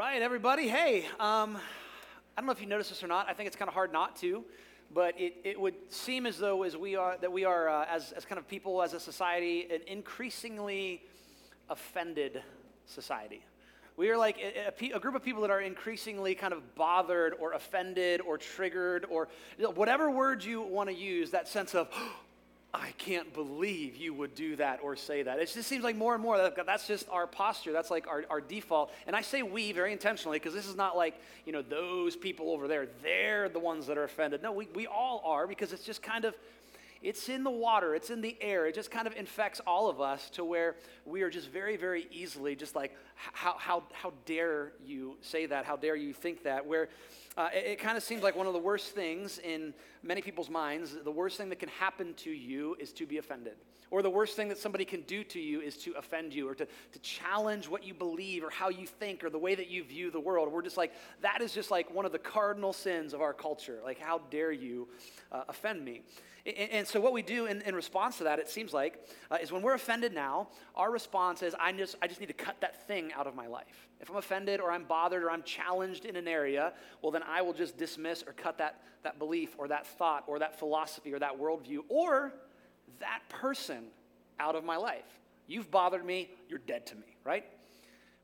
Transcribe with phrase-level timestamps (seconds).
[0.00, 0.66] right, everybody.
[0.66, 3.28] Hey, um, I don't know if you noticed this or not.
[3.28, 4.42] I think it's kind of hard not to,
[4.94, 8.12] but it, it would seem as though as we are that we are uh, as,
[8.12, 11.02] as kind of people as a society an increasingly
[11.68, 12.42] offended
[12.86, 13.44] society.
[13.98, 17.34] We are like a, a, a, group of people that are increasingly kind of bothered
[17.38, 19.28] or offended or triggered or
[19.58, 21.88] you know, whatever word you want to use, that sense of,
[22.72, 25.40] I can't believe you would do that or say that.
[25.40, 27.72] It just seems like more and more that that's just our posture.
[27.72, 28.92] That's like our, our default.
[29.08, 32.50] And I say we very intentionally because this is not like, you know, those people
[32.50, 34.40] over there, they're the ones that are offended.
[34.42, 36.36] No, we, we all are because it's just kind of,
[37.02, 38.66] it's in the water, it's in the air.
[38.66, 42.06] It just kind of infects all of us to where we are just very, very
[42.12, 45.64] easily just like, how, how, how dare you say that?
[45.64, 46.64] How dare you think that?
[46.64, 46.88] Where
[47.36, 50.50] uh, it, it kind of seems like one of the worst things in many people's
[50.50, 53.54] minds, the worst thing that can happen to you is to be offended.
[53.90, 56.54] Or the worst thing that somebody can do to you is to offend you or
[56.54, 59.82] to, to challenge what you believe or how you think or the way that you
[59.82, 60.52] view the world.
[60.52, 63.80] We're just like, that is just like one of the cardinal sins of our culture.
[63.82, 64.86] Like, how dare you
[65.32, 66.02] uh, offend me?
[66.46, 68.98] And, so, what we do in, in, response to that, it seems like,
[69.30, 72.32] uh, is when we're offended now, our response is, I just, I just need to
[72.32, 73.88] cut that thing out of my life.
[74.00, 77.42] If I'm offended or I'm bothered or I'm challenged in an area, well, then I
[77.42, 81.18] will just dismiss or cut that, that belief or that thought or that philosophy or
[81.18, 82.32] that worldview or
[83.00, 83.84] that person
[84.38, 85.04] out of my life.
[85.46, 87.44] You've bothered me, you're dead to me, right?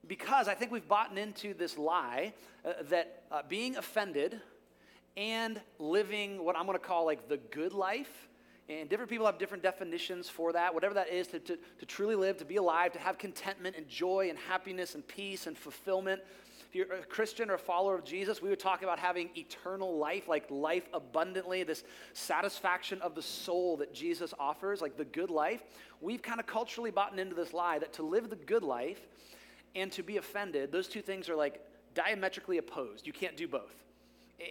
[0.07, 2.33] Because I think we've bought into this lie
[2.65, 4.41] uh, that uh, being offended
[5.17, 8.27] and living what I'm going to call like the good life
[8.69, 12.17] and different people have different definitions for that, whatever that is, to, to, to truly
[12.17, 16.21] live, to be alive, to have contentment and joy and happiness and peace and fulfillment.
[16.69, 19.99] If you're a Christian or a follower of Jesus, we would talk about having eternal
[19.99, 25.31] life, like life abundantly, this satisfaction of the soul that Jesus offers, like the good
[25.31, 25.63] life.
[26.01, 29.07] We've kind of culturally bought into this lie that to live the good life
[29.77, 31.61] and to be offended, those two things are like
[31.95, 33.07] diametrically opposed.
[33.07, 33.86] You can't do both.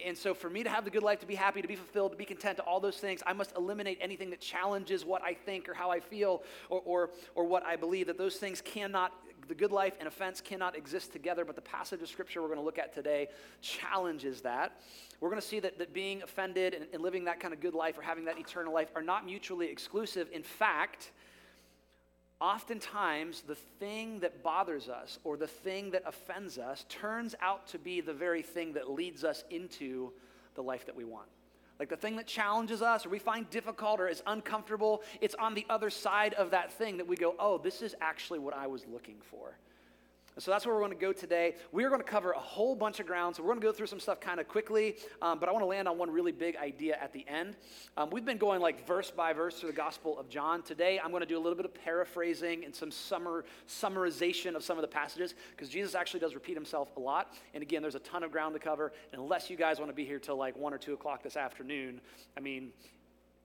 [0.04, 2.10] And so, for me to have the good life, to be happy, to be fulfilled,
[2.10, 5.34] to be content, to all those things, I must eliminate anything that challenges what I
[5.34, 8.08] think or how I feel or, or, or what I believe.
[8.08, 9.12] That those things cannot,
[9.46, 11.44] the good life and offense cannot exist together.
[11.44, 13.28] But the passage of scripture we're going to look at today
[13.60, 14.80] challenges that.
[15.20, 17.74] We're going to see that, that being offended and, and living that kind of good
[17.74, 20.28] life or having that eternal life are not mutually exclusive.
[20.32, 21.12] In fact,
[22.40, 27.78] oftentimes the thing that bothers us or the thing that offends us turns out to
[27.78, 30.12] be the very thing that leads us into
[30.54, 31.28] the life that we want.
[31.78, 35.54] Like the thing that challenges us or we find difficult or is uncomfortable, it's on
[35.54, 38.66] the other side of that thing that we go, oh, this is actually what I
[38.66, 39.58] was looking for.
[40.36, 41.54] And so that's where we're going to go today.
[41.72, 43.34] We're going to cover a whole bunch of ground.
[43.34, 45.62] So we're going to go through some stuff kind of quickly, um, but I want
[45.62, 47.56] to land on one really big idea at the end.
[47.96, 50.62] Um, we've been going like verse by verse through the Gospel of John.
[50.62, 54.62] Today, I'm going to do a little bit of paraphrasing and some summer, summarization of
[54.62, 57.32] some of the passages because Jesus actually does repeat himself a lot.
[57.54, 58.92] And again, there's a ton of ground to cover.
[59.12, 61.38] And unless you guys want to be here till like 1 or 2 o'clock this
[61.38, 61.98] afternoon,
[62.36, 62.72] I mean,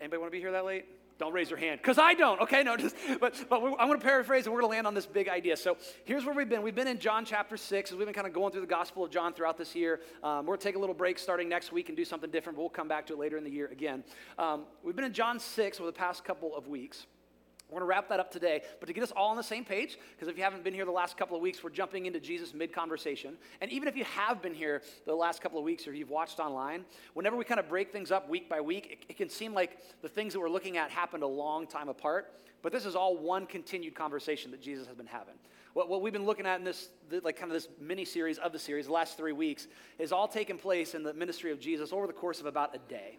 [0.02, 1.01] anybody want to be here that late?
[1.22, 2.42] Don't raise your hand, because I don't.
[2.42, 4.96] Okay, no, just, but, but I'm going to paraphrase and we're going to land on
[4.96, 5.56] this big idea.
[5.56, 6.64] So here's where we've been.
[6.64, 9.04] We've been in John chapter 6 as we've been kind of going through the Gospel
[9.04, 10.02] of John throughout this year.
[10.24, 12.58] Um, we're going to take a little break starting next week and do something different,
[12.58, 14.04] but we'll come back to it later in the year again.
[14.40, 17.06] Um, we've been in John 6 over the past couple of weeks.
[17.72, 18.64] We're going to wrap that up today.
[18.82, 20.84] But to get us all on the same page, because if you haven't been here
[20.84, 23.38] the last couple of weeks, we're jumping into Jesus mid conversation.
[23.62, 26.42] And even if you have been here the last couple of weeks or you've watched
[26.42, 26.84] online,
[27.14, 29.78] whenever we kind of break things up week by week, it, it can seem like
[30.02, 32.34] the things that we're looking at happened a long time apart.
[32.62, 35.36] But this is all one continued conversation that Jesus has been having.
[35.74, 36.90] What, what we've been looking at in this,
[37.24, 39.68] like kind of this mini series of the series, the last three weeks,
[39.98, 42.80] has all taken place in the ministry of Jesus over the course of about a
[42.90, 43.18] day.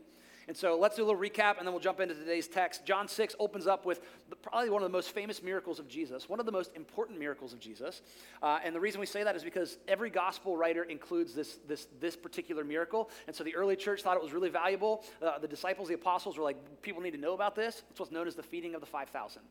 [0.49, 2.85] And so let's do a little recap and then we'll jump into today's text.
[2.85, 6.29] John 6 opens up with the, probably one of the most famous miracles of Jesus,
[6.29, 8.03] one of the most important miracles of Jesus.
[8.43, 11.87] Uh, and the reason we say that is because every gospel writer includes this, this,
[12.01, 13.11] this particular miracle.
[13.27, 15.05] And so the early church thought it was really valuable.
[15.23, 17.83] Uh, the disciples, the apostles were like, people need to know about this.
[17.91, 19.43] It's what's known as the feeding of the 5,000.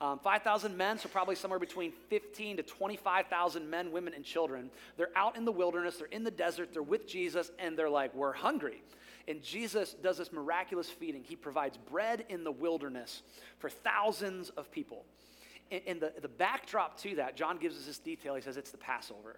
[0.00, 4.70] Um, 5,000 men, so probably somewhere between 15 to 25,000 men, women, and children.
[4.96, 8.14] They're out in the wilderness, they're in the desert, they're with Jesus, and they're like,
[8.14, 8.82] we're hungry.
[9.28, 11.22] And Jesus does this miraculous feeding.
[11.22, 13.22] He provides bread in the wilderness
[13.58, 15.04] for thousands of people.
[15.70, 18.34] And, the, the backdrop to that, John gives us this detail.
[18.34, 19.36] He says it's the Passover.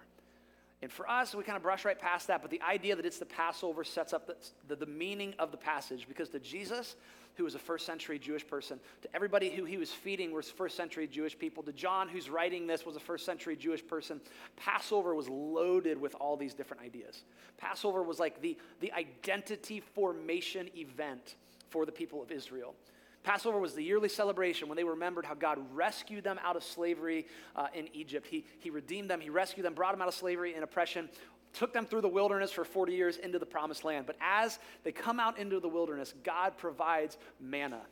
[0.82, 3.18] And for us, we kind of brush right past that, but the idea that it's
[3.18, 4.36] the Passover sets up the,
[4.66, 6.96] the, the meaning of the passage because to Jesus,
[7.36, 10.76] who was a first century Jewish person, to everybody who he was feeding was first
[10.76, 14.20] century Jewish people, to John, who's writing this, was a first century Jewish person.
[14.56, 17.22] Passover was loaded with all these different ideas.
[17.58, 21.36] Passover was like the, the identity formation event
[21.70, 22.74] for the people of Israel.
[23.22, 27.26] Passover was the yearly celebration when they remembered how God rescued them out of slavery
[27.54, 28.26] uh, in Egypt.
[28.26, 31.08] He, he redeemed them, He rescued them, brought them out of slavery and oppression,
[31.52, 34.06] took them through the wilderness for 40 years into the promised land.
[34.06, 37.82] But as they come out into the wilderness, God provides manna,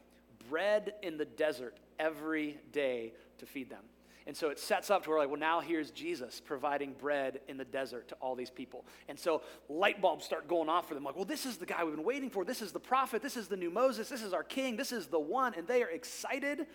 [0.48, 3.84] bread in the desert every day to feed them.
[4.26, 7.56] And so it sets up to where, like, well, now here's Jesus providing bread in
[7.56, 8.84] the desert to all these people.
[9.08, 11.84] And so light bulbs start going off for them, like, well, this is the guy
[11.84, 12.44] we've been waiting for.
[12.44, 13.22] This is the prophet.
[13.22, 14.08] This is the new Moses.
[14.08, 14.76] This is our king.
[14.76, 15.54] This is the one.
[15.54, 16.66] And they are excited.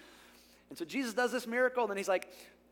[0.70, 2.30] And so Jesus does this miracle, and then he's like,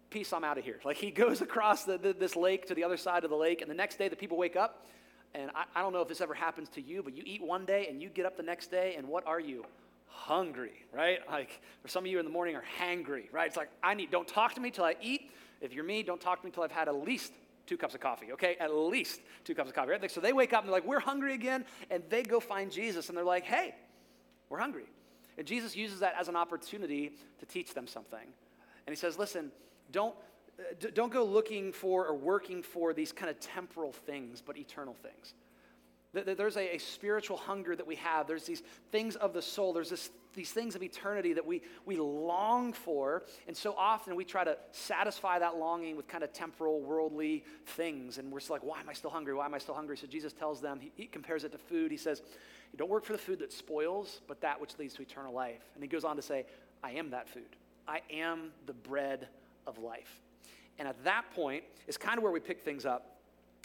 [0.10, 0.80] peace, I'm out of here.
[0.84, 3.62] Like he goes across the, the, this lake to the other side of the lake,
[3.62, 4.86] and the next day the people wake up.
[5.36, 7.66] And I, I don't know if this ever happens to you, but you eat one
[7.66, 9.66] day and you get up the next day, and what are you?
[10.16, 11.20] Hungry, right?
[11.30, 13.48] Like, for some of you in the morning are hangry, right?
[13.48, 15.32] It's like, I need, don't talk to me till I eat.
[15.60, 17.34] If you're me, don't talk to me till I've had at least
[17.66, 18.56] two cups of coffee, okay?
[18.60, 20.12] At least two cups of coffee, right?
[20.12, 21.66] So they wake up and they're like, we're hungry again.
[21.90, 23.76] And they go find Jesus and they're like, hey,
[24.50, 24.86] we're hungry.
[25.38, 28.20] And Jesus uses that as an opportunity to teach them something.
[28.86, 29.52] And he says, listen,
[29.92, 30.16] don't,
[30.60, 34.96] uh, don't go looking for or working for these kind of temporal things, but eternal
[35.02, 35.34] things.
[36.14, 38.28] There's a, a, spiritual hunger that we have.
[38.28, 38.62] There's these
[38.92, 39.74] things of the soul.
[39.74, 43.24] There's this, these things of eternity that we, we long for.
[43.48, 48.20] And so often we try to satisfy that longing with kind of temporal, worldly things.
[48.20, 49.34] And we're like, why am I still hungry?
[49.34, 49.98] Why am I still hungry?
[49.98, 51.90] So Jesus tells them, he, he compares it to food.
[51.90, 52.22] He says,
[52.72, 55.64] You don't work for the food that spoils, but that which leads to eternal life.
[55.74, 56.46] And he goes on to say,
[56.84, 57.56] I am that food.
[57.88, 59.30] I am the bread
[59.66, 60.22] of life.
[60.78, 63.13] And at that point is kind of where we pick things up.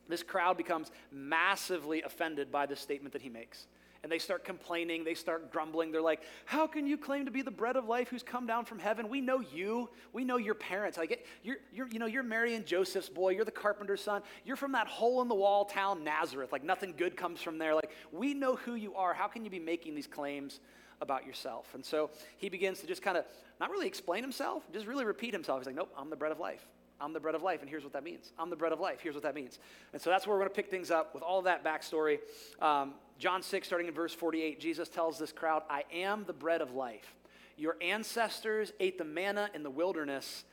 [0.08, 3.66] This crowd becomes massively offended by this statement that he makes.
[4.05, 5.90] And they start complaining, they start grumbling.
[5.90, 8.64] They're like, How can you claim to be the bread of life who's come down
[8.64, 9.08] from heaven?
[9.08, 9.90] We know you.
[10.12, 10.96] We know your parents.
[10.96, 13.31] Like, you're, you're, you know, you're Mary and Joseph's boy.
[13.31, 14.22] You're the carpenter's son.
[14.44, 16.52] You're from that hole in the wall town, Nazareth.
[16.52, 17.75] Like, nothing good comes from there.
[17.75, 19.14] Like, we know who you are.
[19.14, 20.61] How can you be making these claims
[21.00, 21.75] about yourself.
[21.75, 23.25] And so he begins to just kind of
[23.61, 25.61] not really explain himself, just really repeat himself.
[25.61, 26.66] He's like, nope, I'm the bread of life.
[27.00, 28.32] I'm the bread of life, and here's what that means.
[28.38, 28.98] I'm the bread of life.
[29.00, 29.58] Here's what that means.
[29.92, 32.18] And so that's where we're going to pick things up with all that backstory.
[32.60, 36.60] Um, John 6, starting in verse 48, Jesus tells this crowd, I am the bread
[36.60, 37.14] of life.
[37.56, 40.44] Your ancestors ate the manna in the wilderness,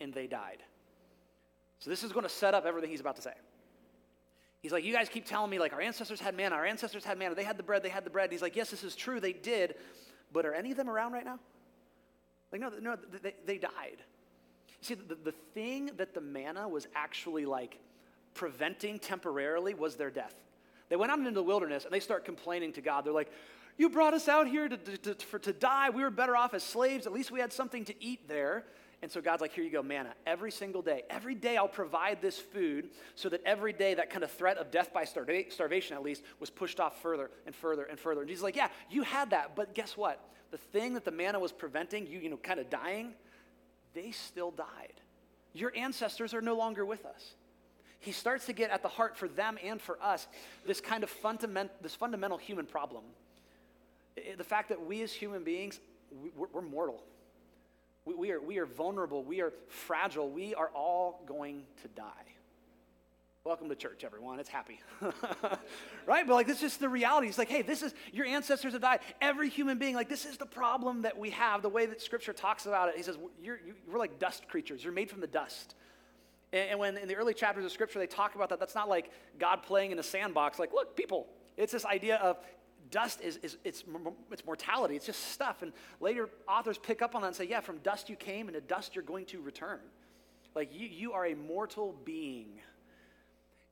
[0.00, 0.58] and they died.
[1.78, 3.32] So this is going to set up everything he's about to say.
[4.62, 7.18] He's like, You guys keep telling me, like, our ancestors had manna, our ancestors had
[7.18, 8.24] manna, they had the bread, they had the bread.
[8.24, 9.76] And he's like, Yes, this is true, they did,
[10.32, 11.38] but are any of them around right now?
[12.52, 14.02] Like, no, no, they, they died.
[14.80, 17.78] See, the, the thing that the manna was actually like
[18.34, 20.34] preventing temporarily was their death.
[20.88, 23.04] They went out into the wilderness and they start complaining to God.
[23.04, 23.30] They're like,
[23.76, 25.90] You brought us out here to, to, to, for, to die.
[25.90, 27.06] We were better off as slaves.
[27.06, 28.64] At least we had something to eat there.
[29.02, 31.04] And so God's like, here you go, manna, every single day.
[31.08, 34.70] Every day I'll provide this food so that every day that kind of threat of
[34.70, 38.20] death by starvation, at least, was pushed off further and further and further.
[38.20, 40.22] And Jesus like, yeah, you had that, but guess what?
[40.50, 43.14] The thing that the manna was preventing, you, you know, kind of dying,
[43.94, 45.00] they still died.
[45.52, 47.34] Your ancestors are no longer with us.
[47.98, 50.26] He starts to get at the heart for them and for us
[50.66, 53.04] this kind of fundament, this fundamental human problem.
[54.36, 55.80] The fact that we as human beings,
[56.36, 57.02] we're, mortal.
[58.04, 59.22] We, are, we are vulnerable.
[59.22, 60.30] We are fragile.
[60.30, 62.04] We are all going to die.
[63.50, 64.38] Welcome to church, everyone.
[64.38, 64.78] It's happy.
[66.06, 66.24] right?
[66.24, 67.26] But like, this is just the reality.
[67.26, 69.00] It's like, hey, this is, your ancestors have died.
[69.20, 72.32] Every human being, like, this is the problem that we have, the way that Scripture
[72.32, 72.96] talks about it.
[72.96, 73.58] He says, you're,
[73.88, 74.84] you're like dust creatures.
[74.84, 75.74] You're made from the dust.
[76.52, 78.88] And, and when in the early chapters of Scripture they talk about that, that's not
[78.88, 79.10] like
[79.40, 81.26] God playing in a sandbox, like, look, people.
[81.56, 82.38] It's this idea of
[82.92, 83.82] dust is, is it's,
[84.30, 85.62] it's mortality, it's just stuff.
[85.62, 88.54] And later authors pick up on that and say, yeah, from dust you came, and
[88.54, 89.80] to dust you're going to return.
[90.54, 92.60] Like you, you are a mortal being.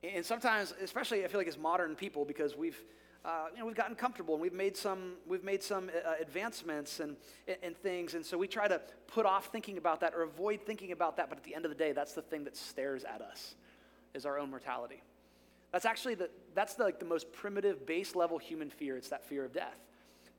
[0.03, 2.81] And sometimes, especially I feel like as modern people, because we've,
[3.25, 7.01] uh, you know, we've gotten comfortable and we've made some, we've made some uh, advancements
[7.01, 7.17] and,
[7.61, 8.13] and things.
[8.13, 11.27] And so we try to put off thinking about that or avoid thinking about that.
[11.27, 13.55] But at the end of the day, that's the thing that stares at us
[14.13, 15.01] is our own mortality.
[15.71, 18.97] That's actually the, that's the, like the most primitive, base level human fear.
[18.97, 19.77] It's that fear of death.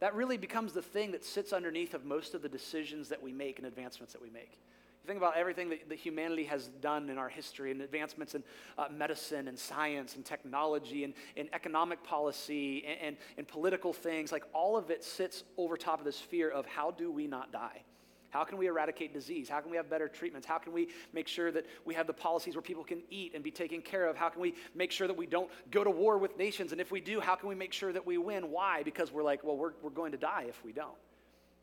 [0.01, 3.33] That really becomes the thing that sits underneath of most of the decisions that we
[3.33, 4.59] make and advancements that we make.
[5.03, 8.45] You think about everything that, that humanity has done in our history and advancements in
[8.77, 14.31] uh, medicine and science and technology and, and economic policy and, and, and political things,
[14.31, 17.51] like all of it sits over top of this fear of how do we not
[17.51, 17.83] die?
[18.29, 19.49] How can we eradicate disease?
[19.49, 20.47] How can we have better treatments?
[20.47, 23.43] How can we make sure that we have the policies where people can eat and
[23.43, 24.17] be taken care of?
[24.17, 26.73] How can we make sure that we don't go to war with nations?
[26.73, 28.51] And if we do, how can we make sure that we win?
[28.51, 28.83] Why?
[28.85, 30.95] Because we're like, well, we're, we're going to die if we don't.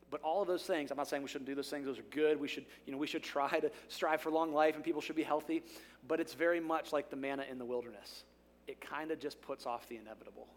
[0.10, 1.86] But all of those things, I'm not saying we shouldn't do those things.
[1.86, 2.40] Those are good.
[2.40, 5.18] We should, you know, we should try to strive for long life and people should
[5.18, 5.64] be healthy.
[6.08, 8.24] But it's very much like the manna in the wilderness.
[8.68, 10.48] It kind of just puts off the inevitable.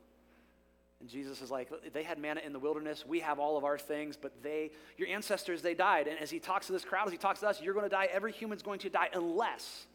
[1.00, 3.04] And Jesus is like, they had manna in the wilderness.
[3.07, 6.07] We have all of our things, but they, your ancestors, they died.
[6.07, 7.90] And as he talks to this crowd, as he talks to us, you're going to
[7.90, 8.09] die.
[8.12, 9.87] Every human's going to die unless,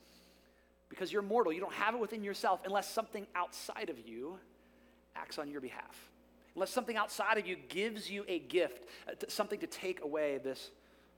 [0.89, 4.39] because you're mortal, you don't have it within yourself, unless something outside of you
[5.15, 6.09] acts on your behalf.
[6.55, 10.71] Unless something outside of you gives you a gift, uh, something to take away this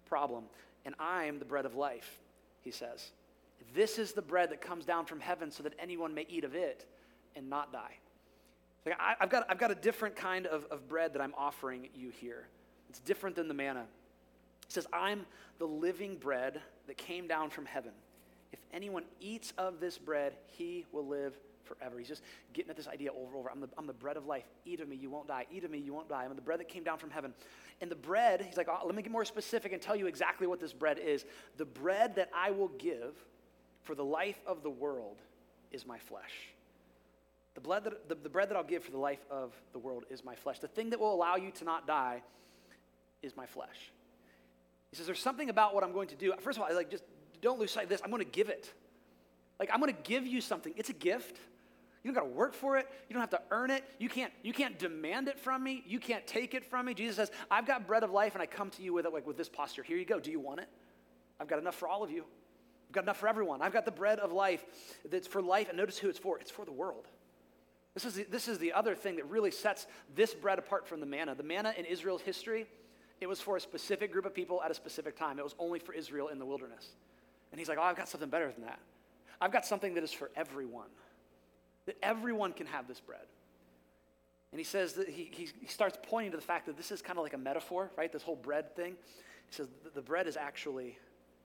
[0.06, 0.46] problem.
[0.86, 2.20] And I am the bread of life,
[2.62, 3.12] he says.
[3.76, 6.56] This is the bread that comes down from heaven so that anyone may eat of
[6.56, 6.86] it
[7.36, 7.98] and not die.
[8.86, 11.90] Like I, have got, I've got a different kind of, of bread that I'm offering
[11.94, 12.48] you here.
[12.90, 13.86] It's different than the manna.
[14.66, 15.26] He says, I'm
[15.60, 17.92] the living bread that came down from heaven.
[18.54, 22.00] If anyone eats of this bread, he will live forever.
[22.00, 23.52] He's just getting at this idea over and over.
[23.52, 24.46] I'm the, I'm the bread of life.
[24.66, 25.46] Eat of me, you won't die.
[25.52, 26.24] Eat of me, you won't die.
[26.24, 27.34] I'm the bread that came down from heaven.
[27.82, 30.48] And the bread, he's like, oh, let me get more specific and tell you exactly
[30.48, 31.26] what this bread is.
[31.58, 33.16] The bread that I will give
[33.84, 35.18] for the life of the world
[35.72, 36.34] is my flesh.
[37.56, 40.24] The, that, the, the bread that I'll give for the life of the world is
[40.24, 40.60] my flesh.
[40.60, 42.22] The thing that will allow you to not die
[43.22, 43.92] is my flesh.
[44.92, 46.34] He says, There's something about what I'm going to do.
[46.40, 47.04] First of all, like, just
[47.42, 48.02] don't lose sight of this.
[48.04, 48.72] I'm going to give it.
[49.60, 50.74] Like, I'm going to give you something.
[50.76, 51.40] It's a gift.
[52.08, 52.88] You don't got to work for it.
[53.10, 53.84] You don't have to earn it.
[54.00, 55.84] You can't, you can't demand it from me.
[55.86, 56.94] You can't take it from me.
[56.94, 59.28] Jesus says, I've got bread of life and I come to you with it like
[59.28, 59.84] with this posture.
[59.84, 60.18] Here you go.
[60.18, 60.70] Do you want it?
[61.38, 62.24] I've got enough for all of you.
[62.88, 63.62] I've got enough for everyone.
[63.62, 64.64] I've got the bread of life
[65.12, 65.68] that's for life.
[65.68, 66.40] And notice who it's for.
[66.40, 67.08] It's for the world.
[67.94, 69.86] This is, the, this is the other thing that really sets
[70.16, 71.36] this bread apart from the manna.
[71.36, 72.68] The manna in Israel's history,
[73.20, 75.40] it was for a specific group of people at a specific time.
[75.40, 76.88] It was only for Israel in the wilderness.
[77.52, 78.80] And he's like, oh, I've got something better than that.
[79.42, 80.88] I've got something that is for everyone,
[81.88, 83.26] that everyone can have this bread.
[84.52, 87.18] And he says that he, he, starts pointing to the fact that this is kind
[87.18, 88.12] of like a metaphor, right?
[88.12, 88.96] This whole bread thing.
[89.48, 90.98] He says, the bread is actually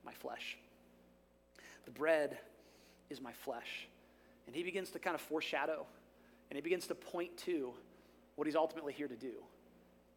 [0.05, 0.57] my flesh.
[1.85, 2.37] The bread
[3.09, 3.87] is my flesh.
[4.47, 5.85] And he begins to kind of foreshadow
[6.49, 7.73] and he begins to point to
[8.35, 9.33] what he's ultimately here to do.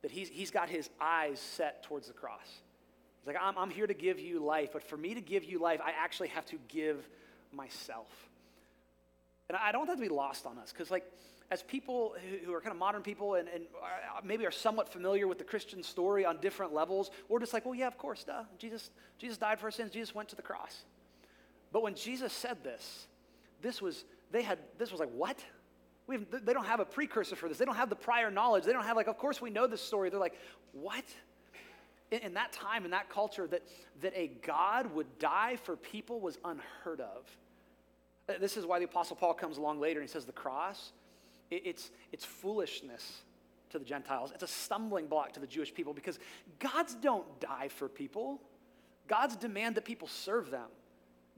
[0.02, 2.46] That he's, he's got his eyes set towards the cross.
[2.46, 5.58] He's like, I'm, I'm here to give you life, but for me to give you
[5.58, 7.08] life, I actually have to give
[7.52, 8.08] myself.
[9.48, 11.04] And I don't want that to be lost on us, because, like,
[11.50, 15.28] as people who are kind of modern people and, and are, maybe are somewhat familiar
[15.28, 18.42] with the Christian story on different levels, we're just like, well, yeah, of course, duh.
[18.58, 19.92] Jesus, Jesus died for our sins.
[19.92, 20.84] Jesus went to the cross.
[21.72, 23.06] But when Jesus said this,
[23.62, 25.38] this was, they had, this was like, what?
[26.08, 27.58] We have, they don't have a precursor for this.
[27.58, 28.64] They don't have the prior knowledge.
[28.64, 30.10] They don't have, like, of course we know this story.
[30.10, 30.38] They're like,
[30.72, 31.04] what?
[32.10, 33.62] In, in that time, in that culture, that,
[34.00, 37.24] that a God would die for people was unheard of.
[38.40, 40.92] This is why the Apostle Paul comes along later and he says the cross,
[41.50, 43.22] it, it's, it's foolishness
[43.70, 44.32] to the Gentiles.
[44.34, 46.18] It's a stumbling block to the Jewish people because
[46.58, 48.40] gods don't die for people.
[49.06, 50.68] Gods demand that people serve them.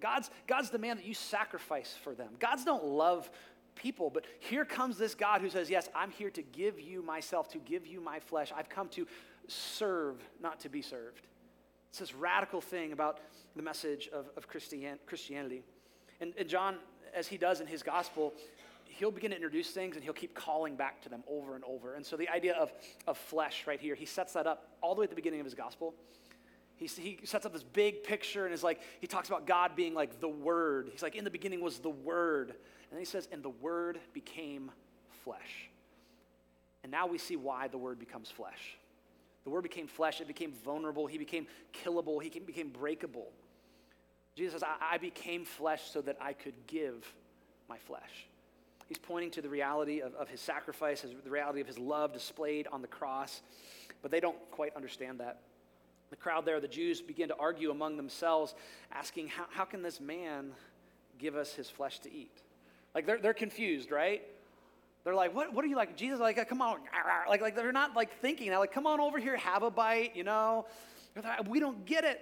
[0.01, 2.29] God's, God's demand that you sacrifice for them.
[2.39, 3.29] Gods don't love
[3.75, 4.11] people.
[4.11, 7.59] But here comes this God who says, Yes, I'm here to give you myself, to
[7.59, 8.53] give you my flesh.
[8.57, 9.07] I've come to
[9.49, 11.27] serve, not to be served.
[11.91, 13.21] It's this radical thing about
[13.57, 15.63] the message of, of Christian, Christianity.
[16.21, 16.77] And, and John,
[17.15, 18.35] as he does in his gospel,
[18.87, 21.95] he'll begin to introduce things and he'll keep calling back to them over and over.
[21.95, 22.73] And so the idea of,
[23.07, 25.47] of flesh right here, he sets that up all the way at the beginning of
[25.47, 25.95] his gospel.
[26.77, 29.95] He, he sets up this big picture and is like, he talks about God being
[29.95, 30.89] like the Word.
[30.93, 32.51] He's like, in the beginning was the Word.
[32.51, 34.71] And then he says, and the Word became
[35.25, 35.69] flesh.
[36.85, 38.79] And now we see why the Word becomes flesh.
[39.45, 43.29] The Word became flesh, it became vulnerable, he became killable, he became breakable.
[44.39, 47.13] Jesus says, I, I became flesh so that I could give
[47.69, 48.29] my flesh.
[48.87, 52.13] He's pointing to the reality of, of his sacrifice, his, the reality of his love
[52.13, 53.43] displayed on the cross,
[54.01, 55.41] but they don't quite understand that.
[56.11, 58.55] The crowd there, the Jews, begin to argue among themselves,
[58.93, 60.53] asking, How, how can this man
[61.19, 62.41] give us his flesh to eat?
[62.95, 64.23] Like they're, they're confused, right?
[65.03, 65.97] They're like, what, what are you like?
[65.97, 66.79] Jesus, like, come on.
[67.29, 68.53] Like, like they're not like thinking.
[68.53, 70.67] Like, come on over here, have a bite, you know?
[71.17, 72.21] Like, we don't get it.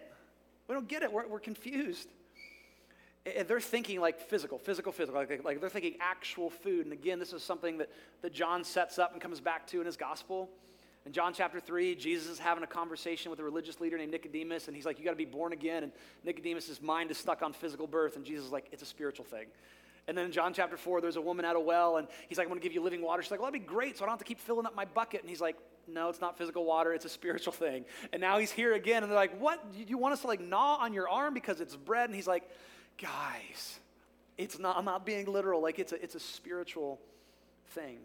[0.69, 1.13] We don't get it.
[1.13, 2.09] We're, we're confused.
[3.37, 5.21] And they're thinking like physical, physical, physical.
[5.21, 6.87] Like, like they're thinking actual food.
[6.87, 7.91] And again, this is something that,
[8.23, 10.49] that John sets up and comes back to in his gospel.
[11.07, 14.67] In John chapter 3, Jesus is having a conversation with a religious leader named Nicodemus,
[14.67, 15.85] and he's like, You got to be born again.
[15.85, 15.93] And
[16.25, 19.47] Nicodemus' mind is stuck on physical birth, and Jesus is like, It's a spiritual thing.
[20.09, 22.47] And then in John chapter 4, there's a woman at a well, and he's like,
[22.47, 23.23] I'm going to give you living water.
[23.23, 24.85] She's like, Well, that'd be great, so I don't have to keep filling up my
[24.85, 25.21] bucket.
[25.21, 25.57] And he's like,
[25.89, 27.85] No, it's not physical water, it's a spiritual thing.
[28.13, 29.73] And now he's here again, and they're like, What?
[29.73, 32.09] Do you want us to like gnaw on your arm because it's bread?
[32.09, 32.49] And he's like,
[32.99, 33.79] Guys,
[34.39, 35.63] it's not, I'm not being literal.
[35.63, 37.01] Like, it's a, it's a spiritual
[37.71, 37.99] thing.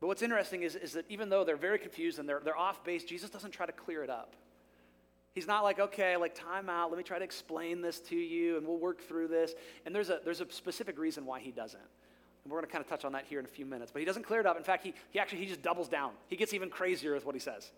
[0.00, 2.82] But what's interesting is, is that even though they're very confused and they're, they're off
[2.82, 4.34] base, Jesus doesn't try to clear it up.
[5.32, 8.58] He's not like, okay, like time out, let me try to explain this to you
[8.58, 9.54] and we'll work through this.
[9.86, 11.80] And there's a, there's a specific reason why he doesn't.
[12.44, 13.92] And we're going to kind of touch on that here in a few minutes.
[13.92, 14.56] But he doesn't clear it up.
[14.56, 16.12] In fact, he, he actually he just doubles down.
[16.28, 17.70] He gets even crazier with what he says.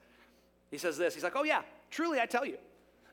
[0.71, 1.15] He says this.
[1.15, 2.57] He's like, "Oh yeah, truly I tell you,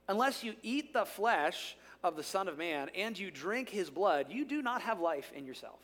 [0.07, 4.27] unless you eat the flesh of the Son of Man and you drink his blood,
[4.29, 5.79] you do not have life in yourself."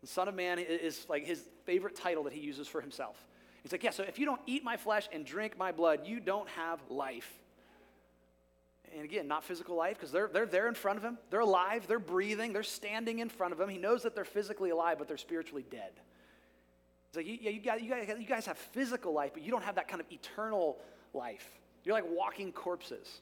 [0.00, 3.26] The Son of Man is like his favorite title that he uses for himself.
[3.64, 6.20] He's like, "Yeah, so if you don't eat my flesh and drink my blood, you
[6.20, 7.40] don't have life."
[8.94, 11.18] And again, not physical life, because they're, they're there in front of him.
[11.30, 13.68] They're alive, they're breathing, they're standing in front of him.
[13.68, 15.92] He knows that they're physically alive, but they're spiritually dead.
[17.08, 19.64] It's like, yeah, you guys, you, guys, you guys have physical life, but you don't
[19.64, 20.78] have that kind of eternal
[21.14, 21.48] life.
[21.84, 23.20] You're like walking corpses.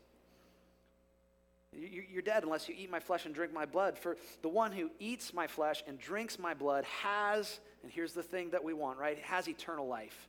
[1.72, 3.98] You're dead unless you eat my flesh and drink my blood.
[3.98, 8.22] For the one who eats my flesh and drinks my blood has, and here's the
[8.22, 9.18] thing that we want, right?
[9.18, 10.28] Has eternal life.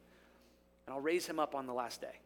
[0.86, 2.20] And I'll raise him up on the last day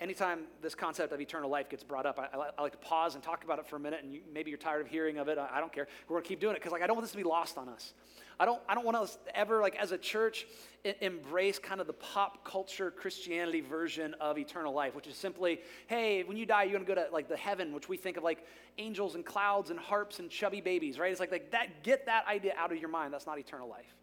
[0.00, 3.22] anytime this concept of eternal life gets brought up, I, I, like to pause and
[3.22, 4.00] talk about it for a minute.
[4.02, 5.38] And you, maybe you're tired of hearing of it.
[5.38, 5.88] I, I don't care.
[6.08, 7.68] We're to keep doing it because like I don't want this to be lost on
[7.68, 7.92] us.
[8.40, 10.46] I don't, I don't want us ever, like as a church,
[10.84, 15.60] I- embrace kind of the pop culture Christianity version of eternal life, which is simply,
[15.88, 18.16] hey, when you die, you're going to go to like the heaven, which we think
[18.16, 18.46] of like
[18.78, 21.10] angels and clouds and harps and chubby babies, right?
[21.10, 21.82] It's like, like that.
[21.82, 23.12] Get that idea out of your mind.
[23.12, 23.96] That's not eternal life.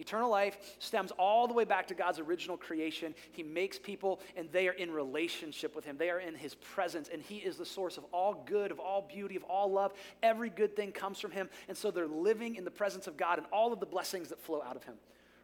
[0.00, 3.14] Eternal life stems all the way back to God's original creation.
[3.32, 5.96] He makes people, and they are in relationship with Him.
[5.98, 9.02] They are in His presence, and He is the source of all good, of all
[9.02, 9.92] beauty, of all love.
[10.22, 11.50] Every good thing comes from Him.
[11.66, 14.38] And so they're living in the presence of God and all of the blessings that
[14.38, 14.94] flow out of Him.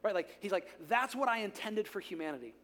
[0.05, 0.15] Right?
[0.15, 2.55] Like, He's like, that's what I intended for humanity.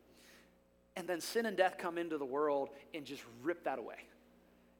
[0.95, 3.97] And then sin and death come into the world and just rip that away.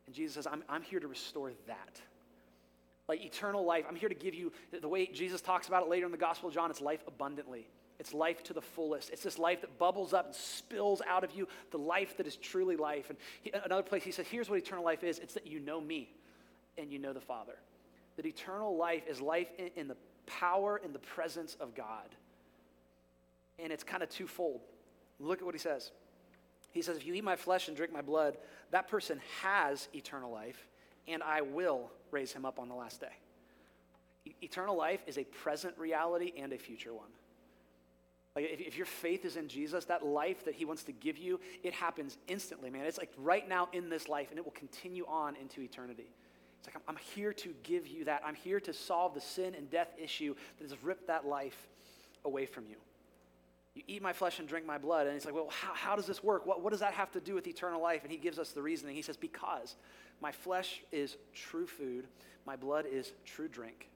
[0.07, 2.01] And Jesus says, I'm, I'm here to restore that
[3.11, 3.85] like eternal life.
[3.89, 6.49] I'm here to give you the way Jesus talks about it later in the Gospel
[6.49, 7.69] of John, it's life abundantly.
[7.99, 9.11] It's life to the fullest.
[9.11, 12.37] It's this life that bubbles up and spills out of you, the life that is
[12.37, 13.11] truly life.
[13.11, 15.81] And he, another place he says, here's what eternal life is it's that you know
[15.81, 16.09] me
[16.79, 17.57] and you know the Father.
[18.17, 22.15] That eternal life is life in, in the power and the presence of God.
[23.59, 24.61] And it's kind of twofold.
[25.19, 25.91] Look at what he says.
[26.71, 28.39] He says, If you eat my flesh and drink my blood,
[28.71, 30.70] that person has eternal life,
[31.13, 33.13] and I will raise him up on the last day.
[34.27, 37.11] E- eternal life is a present reality and a future one.
[38.37, 41.19] Like if, if, your faith is in Jesus, that life that he wants to give
[41.19, 42.85] you, it happens instantly, man.
[42.87, 46.13] It's like right now in this life, and it will continue on into eternity.
[46.59, 48.23] It's like, I'm, I'm here to give you that.
[48.25, 51.69] I'm here to solve the sin and death issue that has ripped that life
[52.25, 52.77] away from you.
[53.75, 55.07] You eat my flesh and drink my blood.
[55.07, 56.45] And he's like, well, how, how does this work?
[56.45, 58.03] What, what does that have to do with eternal life?
[58.03, 58.97] And he gives us the reasoning.
[58.97, 59.77] He says, because
[60.21, 62.07] my flesh is true food,
[62.47, 63.89] my blood is true drink.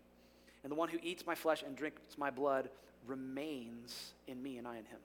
[0.62, 2.70] And the one who eats my flesh and drinks my blood
[3.06, 4.98] remains in me, and I in him.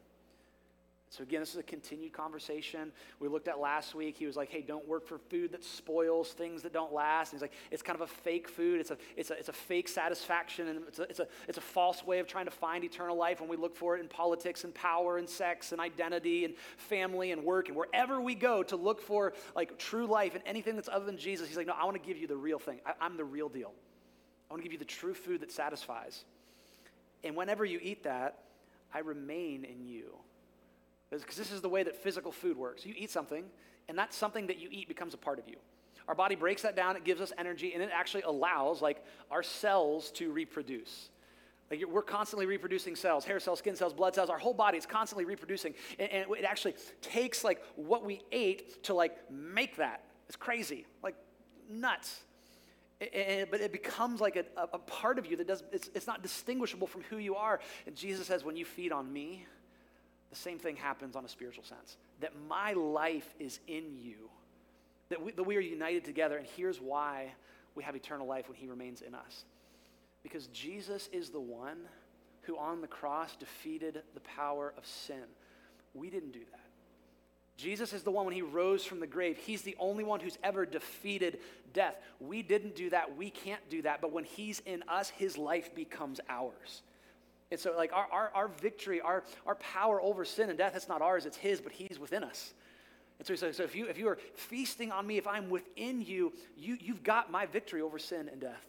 [1.11, 2.91] So, again, this is a continued conversation.
[3.19, 4.15] We looked at last week.
[4.15, 7.33] He was like, hey, don't work for food that spoils, things that don't last.
[7.33, 8.79] And he's like, it's kind of a fake food.
[8.79, 11.61] It's a, it's a, it's a fake satisfaction, and it's a, it's, a, it's a
[11.61, 14.65] false way of trying to find eternal life when we look for it in politics
[14.65, 18.75] and power and sex and identity and family and work and wherever we go to
[18.75, 21.47] look for like true life and anything that's other than Jesus.
[21.47, 22.81] He's like, no, I want to give you the real thing.
[22.85, 23.73] I, I'm the real deal.
[24.47, 26.23] I want to give you the true food that satisfies.
[27.23, 28.43] And whenever you eat that,
[28.93, 30.13] I remain in you
[31.11, 32.85] because this is the way that physical food works.
[32.85, 33.45] You eat something,
[33.87, 35.55] and that something that you eat becomes a part of you.
[36.07, 39.43] Our body breaks that down, it gives us energy, and it actually allows like our
[39.43, 41.09] cells to reproduce.
[41.69, 44.29] Like we're constantly reproducing cells, hair cells, skin cells, blood cells.
[44.29, 48.83] Our whole body is constantly reproducing, and, and it actually takes like what we ate
[48.85, 50.03] to like make that.
[50.27, 51.15] It's crazy, like
[51.69, 52.21] nuts.
[53.13, 55.63] And, but it becomes like a, a part of you that does.
[55.71, 57.59] It's, it's not distinguishable from who you are.
[57.85, 59.45] And Jesus says, when you feed on me,
[60.29, 64.29] the same thing happens on a spiritual sense that my life is in you,
[65.09, 66.37] that we, that we are united together.
[66.37, 67.33] And here's why
[67.75, 69.45] we have eternal life when He remains in us.
[70.21, 71.77] Because Jesus is the one
[72.43, 75.23] who on the cross defeated the power of sin.
[75.93, 76.59] We didn't do that.
[77.57, 79.37] Jesus is the one when he rose from the grave.
[79.37, 81.39] He's the only one who's ever defeated
[81.73, 81.95] death.
[82.21, 83.17] We didn't do that.
[83.17, 83.99] We can't do that.
[83.99, 86.83] But when he's in us, his life becomes ours.
[87.51, 90.87] And so, like, our, our, our victory, our, our power over sin and death, it's
[90.87, 92.53] not ours, it's His, but He's within us.
[93.19, 95.49] And so he says, so if you, if you are feasting on me, if I'm
[95.49, 98.65] within you, you, you've got my victory over sin and death.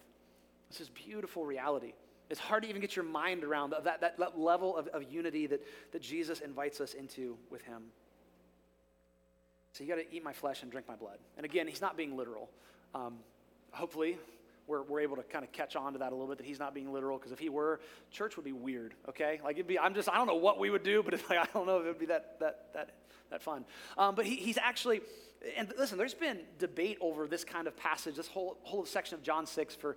[0.68, 1.92] This is beautiful reality.
[2.28, 5.46] It's hard to even get your mind around that, that, that level of, of unity
[5.46, 7.82] that, that Jesus invites us into with him.
[9.72, 11.18] So you got to eat my flesh and drink my blood.
[11.36, 12.50] And again, he's not being literal.
[12.92, 13.18] Um,
[13.70, 14.18] hopefully,
[14.70, 16.58] we're, we're able to kind of catch on to that a little bit that he's
[16.58, 17.80] not being literal because if he were
[18.10, 20.70] church would be weird okay like it'd be i'm just i don't know what we
[20.70, 22.94] would do but like, i don't know if it would be that that that
[23.30, 23.64] that fun
[23.98, 25.00] um, but he, he's actually
[25.56, 29.22] and listen there's been debate over this kind of passage this whole whole section of
[29.22, 29.96] john 6 for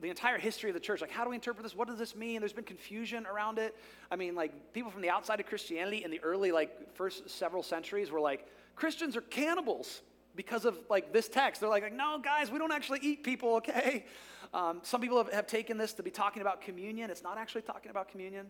[0.00, 1.02] the entire history of the church.
[1.02, 1.76] Like, how do we interpret this?
[1.76, 2.40] What does this mean?
[2.40, 3.76] There's been confusion around it.
[4.10, 7.62] I mean, like, people from the outside of Christianity in the early, like, first several
[7.62, 10.00] centuries were like, Christians are cannibals
[10.34, 11.60] because of, like, this text.
[11.60, 14.04] They're like, no, guys, we don't actually eat people, okay?
[14.54, 17.10] Um, some people have, have taken this to be talking about communion.
[17.10, 18.46] It's not actually talking about communion.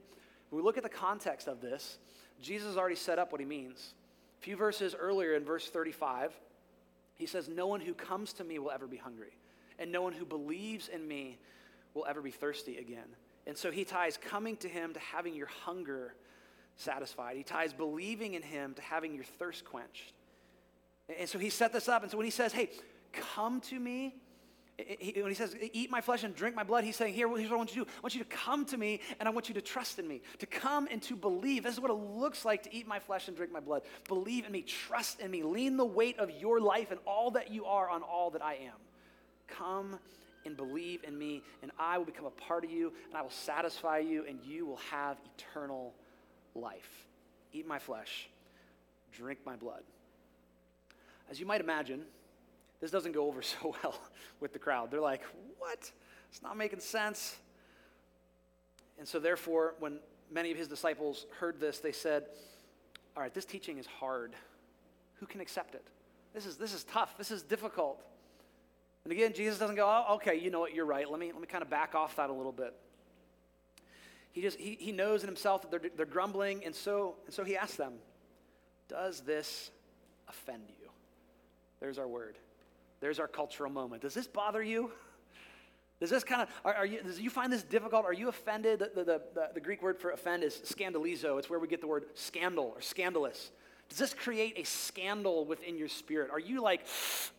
[0.51, 1.99] When we look at the context of this,
[2.41, 3.95] Jesus already set up what he means.
[4.41, 6.33] A few verses earlier in verse 35,
[7.17, 9.37] he says, No one who comes to me will ever be hungry,
[9.79, 11.39] and no one who believes in me
[11.95, 13.07] will ever be thirsty again.
[13.47, 16.15] And so he ties coming to him to having your hunger
[16.77, 17.37] satisfied.
[17.37, 20.13] He ties believing in him to having your thirst quenched.
[21.19, 22.03] And so he set this up.
[22.03, 22.71] And so when he says, Hey,
[23.13, 24.15] come to me,
[24.77, 27.57] when he says, eat my flesh and drink my blood, he's saying, here, here's what
[27.57, 27.97] I want you to do.
[27.99, 30.23] I want you to come to me and I want you to trust in me,
[30.39, 31.63] to come and to believe.
[31.63, 33.83] This is what it looks like to eat my flesh and drink my blood.
[34.09, 37.51] Believe in me, trust in me, lean the weight of your life and all that
[37.51, 38.75] you are on all that I am.
[39.47, 39.99] Come
[40.45, 43.31] and believe in me, and I will become a part of you, and I will
[43.31, 45.95] satisfy you, and you will have eternal
[46.57, 47.07] life.
[47.53, 48.29] Eat my flesh,
[49.13, 49.83] drink my blood.
[51.31, 52.03] As you might imagine,
[52.81, 53.99] this doesn't go over so well
[54.41, 54.91] with the crowd.
[54.91, 55.23] They're like,
[55.59, 55.91] what?
[56.31, 57.37] It's not making sense.
[58.99, 59.99] And so, therefore, when
[60.31, 62.25] many of his disciples heard this, they said,
[63.17, 64.35] All right, this teaching is hard.
[65.17, 65.87] Who can accept it?
[66.35, 67.19] This is, this is tough.
[67.19, 68.03] This is difficult.
[69.05, 71.11] And again, Jesus doesn't go, oh, okay, you know what, you're right.
[71.11, 72.75] Let me, let me kind of back off that a little bit.
[74.31, 77.45] He just he, he knows in himself that they're, they're grumbling, and so, and so
[77.45, 77.95] he asks them,
[78.89, 79.71] Does this
[80.29, 80.82] offend you?
[81.83, 82.39] There's our word.
[83.01, 84.03] There's our cultural moment.
[84.03, 84.93] Does this bother you?
[85.99, 88.05] Does this kind of, are, are, you, does you find this difficult?
[88.05, 88.79] Are you offended?
[88.79, 91.41] The, the, the, the, Greek word for offend is scandalizo.
[91.41, 93.51] It's where we get the word scandal or scandalous.
[93.89, 96.31] Does this create a scandal within your spirit?
[96.31, 96.87] Are you like,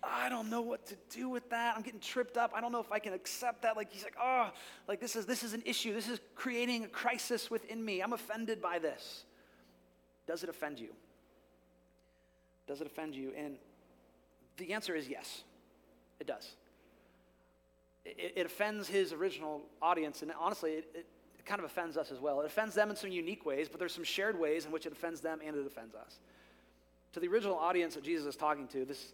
[0.04, 1.78] I don't know what to do with that.
[1.78, 2.52] I'm getting tripped up.
[2.54, 3.78] I don't know if I can accept that.
[3.78, 4.52] Like he's like, oh,
[4.90, 5.94] like this is this is an issue.
[5.94, 8.02] This is creating a crisis within me.
[8.02, 9.24] I'm offended by this.
[10.28, 10.90] Does it offend you?
[12.68, 13.32] Does it offend you?
[13.38, 13.56] And
[14.58, 15.44] the answer is yes.
[16.20, 16.56] It does.
[18.06, 21.06] It, it offends his original audience, and honestly, it, it,
[21.46, 22.40] kind of offends us as well.
[22.40, 24.94] It offends them in some unique ways, but there's some shared ways in which it
[24.94, 26.20] offends them and it offends us.
[27.12, 29.12] To the original audience that Jesus is talking to, this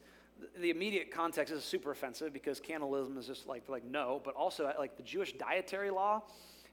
[0.60, 4.66] the immediate context is super offensive because cannibalism is just like like no, but also
[4.66, 6.22] uh, like the Jewish dietary law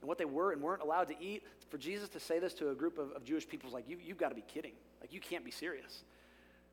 [0.00, 1.42] and what they were and weren't allowed to eat.
[1.70, 3.96] For Jesus to say this to a group of, of Jewish people is like you
[4.04, 4.74] you've got to be kidding.
[5.00, 6.04] Like you can't be serious.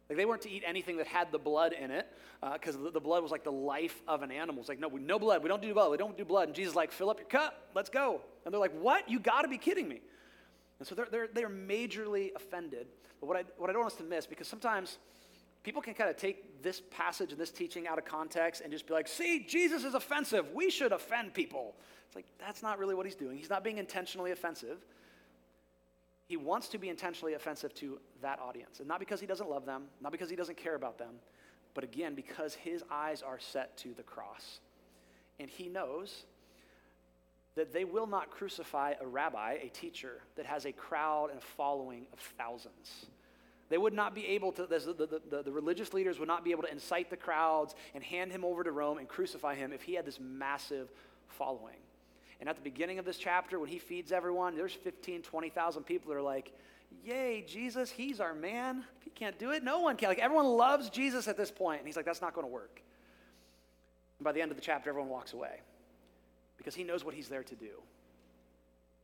[0.09, 2.07] Like they weren't to eat anything that had the blood in it,
[2.53, 4.59] because uh, the, the, blood was like the life of an animal.
[4.59, 5.41] It's like, no, we, no blood.
[5.43, 5.91] We don't do blood.
[5.91, 6.49] We don't do blood.
[6.49, 7.69] And Jesus is like, fill up your cup.
[7.73, 8.21] Let's go.
[8.45, 9.09] And they're like, what?
[9.09, 10.01] You got to be kidding me.
[10.79, 12.87] And so they're, they're, they're majorly offended.
[13.21, 14.97] But what I, what I don't want us to miss, because sometimes
[15.63, 18.85] people can kind of take this passage and this teaching out of context and just
[18.85, 20.47] be like, see, Jesus is offensive.
[20.53, 21.75] We should offend people.
[22.07, 23.37] It's like, that's not really what he's doing.
[23.37, 24.79] He's not being intentionally offensive.
[26.33, 28.79] He wants to be intentionally offensive to that audience.
[28.79, 31.13] And not because he doesn't love them, not because he doesn't care about them,
[31.75, 34.59] but again, because his eyes are set to the cross.
[35.39, 36.23] And he knows
[37.53, 41.43] that they will not crucify a rabbi, a teacher, that has a crowd and a
[41.55, 43.05] following of thousands.
[43.69, 46.49] They would not be able to, the, the, the, the, religious leaders would not be
[46.49, 49.83] able to incite the crowds and hand him over to Rome and crucify him if
[49.83, 50.89] he had this massive
[51.27, 51.77] following.
[52.43, 56.09] And at the beginning of this chapter, when he feeds everyone, there's 15, 20,000 people
[56.09, 56.51] that are like,
[57.05, 58.83] Yay, Jesus, he's our man.
[58.97, 60.09] If he can't do it, no one can.
[60.09, 61.79] Like, everyone loves Jesus at this point.
[61.79, 62.81] And he's like, That's not going to work.
[64.19, 65.61] And by the end of the chapter, everyone walks away
[66.57, 67.81] because he knows what he's there to do.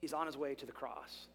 [0.01, 1.27] He's on his way to the cross.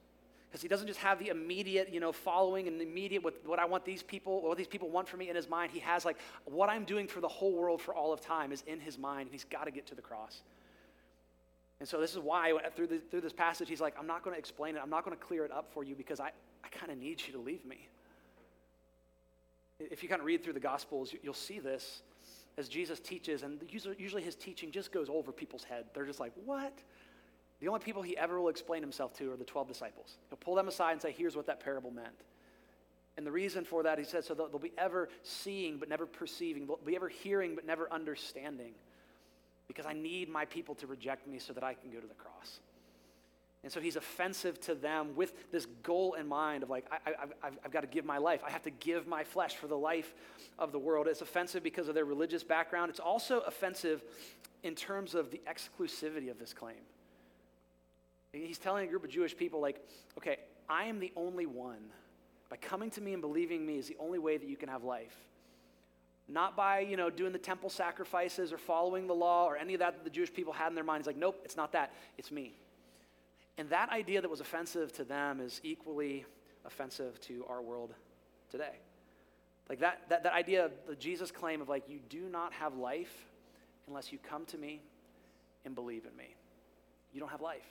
[0.50, 3.64] Because he doesn't just have the immediate, you know, following and immediate what, what I
[3.64, 5.72] want these people, what these people want from me in his mind.
[5.72, 8.62] He has like what I'm doing for the whole world for all of time is
[8.66, 10.42] in his mind, and he's got to get to the cross.
[11.84, 14.32] And so this is why through, the, through this passage, he's like, I'm not going
[14.32, 14.80] to explain it.
[14.82, 16.30] I'm not going to clear it up for you because I,
[16.64, 17.90] I kind of need you to leave me.
[19.78, 22.00] If you kind of read through the Gospels, you'll see this
[22.56, 25.84] as Jesus teaches, and usually his teaching just goes over people's head.
[25.92, 26.72] They're just like, what?
[27.60, 30.16] The only people he ever will explain himself to are the 12 disciples.
[30.30, 32.24] He'll pull them aside and say, here's what that parable meant.
[33.18, 36.06] And the reason for that, he says, so they'll, they'll be ever seeing but never
[36.06, 38.72] perceiving, they'll be ever hearing but never understanding
[39.68, 42.14] because I need my people to reject me so that I can go to the
[42.14, 42.60] cross.
[43.62, 46.98] And so he's offensive to them with this goal in mind of like, I,
[47.42, 48.42] have got to give my life.
[48.46, 50.12] I have to give my flesh for the life
[50.58, 51.08] of the world.
[51.08, 52.90] It's offensive because of their religious background.
[52.90, 54.02] It's also offensive
[54.62, 56.76] in terms of the exclusivity of this claim.
[58.32, 59.80] He's telling a group of Jewish people, like,
[60.18, 61.90] okay, I am the only one.
[62.50, 64.84] By coming to me and believing me is the only way that you can have
[64.84, 65.16] life.
[66.28, 69.80] Not by, you know, doing the temple sacrifices or following the law or any of
[69.80, 71.06] that that the Jewish people had in their minds.
[71.06, 71.92] Like, nope, it's not that.
[72.16, 72.54] It's me.
[73.58, 76.24] And that idea that was offensive to them is equally
[76.64, 77.94] offensive to our world
[78.50, 78.78] today.
[79.68, 82.76] Like that, that, that idea of the Jesus claim of like, you do not have
[82.76, 83.14] life
[83.86, 84.80] unless you come to me
[85.64, 86.34] and believe in me.
[87.12, 87.62] You don't have life.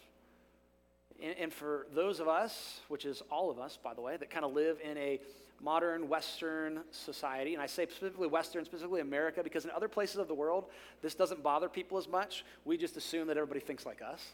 [1.21, 4.29] And, and for those of us, which is all of us, by the way, that
[4.29, 5.19] kind of live in a
[5.63, 10.27] modern Western society, and I say specifically Western, specifically America, because in other places of
[10.27, 10.65] the world,
[11.01, 12.43] this doesn't bother people as much.
[12.65, 14.33] We just assume that everybody thinks like us.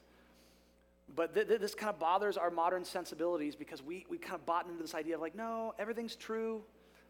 [1.15, 4.45] But th- th- this kind of bothers our modern sensibilities because we, we kind of
[4.45, 6.61] bought into this idea of like, no, everything's true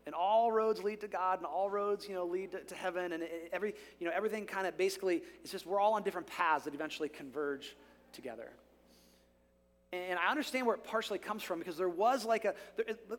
[0.06, 3.14] and all roads lead to God, and all roads, you know, lead to, to heaven,
[3.14, 6.66] and every, you know, everything kind of basically, it's just we're all on different paths
[6.66, 7.76] that eventually converge
[8.12, 8.50] together.
[9.92, 12.54] And I understand where it partially comes from because there was like a,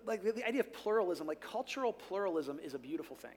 [0.07, 3.35] like the idea of pluralism, like cultural pluralism is a beautiful thing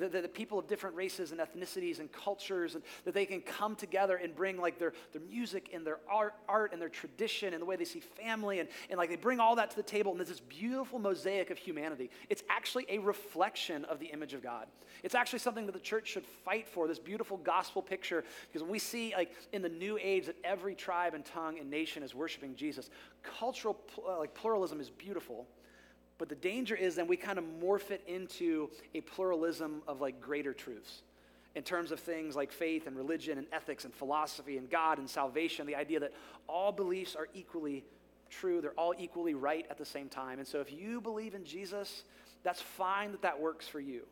[0.00, 3.76] that, the people of different races and ethnicities and cultures, and that they can come
[3.76, 7.62] together and bring like their, their music and their art, art and their tradition and
[7.62, 10.12] the way they see family, and, and like they bring all that to the table,
[10.12, 12.10] and there's this beautiful mosaic of humanity.
[12.28, 14.66] It's actually a reflection of the image of God.
[15.02, 18.70] It's actually something that the church should fight for, this beautiful gospel picture, because when
[18.70, 22.14] we see like in the new age that every tribe and tongue and nation is
[22.14, 22.90] worshiping Jesus,
[23.22, 25.46] cultural uh, like pluralism is beautiful.
[26.18, 30.20] But the danger is then we kind of morph it into a pluralism of like
[30.20, 31.02] greater truths
[31.56, 35.08] in terms of things like faith and religion and ethics and philosophy and God and
[35.08, 36.12] salvation, the idea that
[36.46, 37.82] all beliefs are equally
[38.28, 40.38] true, they're all equally right at the same time.
[40.38, 42.04] And so if you believe in Jesus,
[42.42, 44.02] that's fine that that works for you.